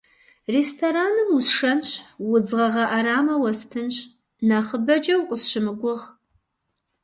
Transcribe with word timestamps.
Рестораным 0.53 1.29
усшэнщ, 1.37 1.89
удз 2.33 2.49
гъэгъа 2.57 2.85
ӏэрамэ 2.91 3.35
уэстынщ, 3.41 3.95
нэхъыбэкӏэ 4.47 5.15
укъысщымыгугъ. 5.21 6.05